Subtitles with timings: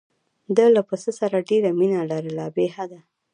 [0.55, 2.99] ده له پسه سره ډېره مینه لرله بې حده.